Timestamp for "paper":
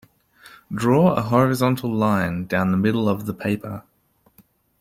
3.35-3.83